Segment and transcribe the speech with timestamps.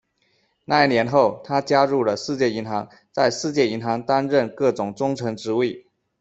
[0.65, 5.85] 那一年后，他加入了世界银行，在世界银行担任各种中层职位。